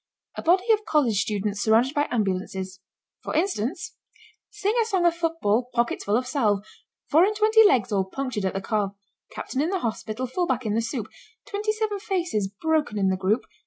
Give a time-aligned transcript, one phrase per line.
[0.35, 2.79] A body of college students surrounded by ambulances.
[3.21, 3.97] For instance:
[4.49, 6.65] Sing a song of football Pockets full of salve;
[7.11, 8.95] Four and twenty legs all Punctured at the calve.
[9.29, 11.05] Captain in the hospital Fullback in the soup,
[11.45, 13.45] Twenty seven faces Broken in the group.